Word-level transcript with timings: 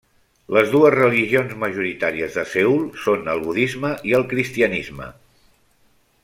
Les 0.55 0.69
dues 0.75 0.93
religions 0.93 1.51
majoritàries 1.63 2.39
de 2.39 2.45
Seül 2.55 2.81
són 3.03 3.29
el 3.35 3.45
budisme 3.45 3.93
i 4.13 4.17
el 4.21 4.27
cristianisme. 4.33 5.13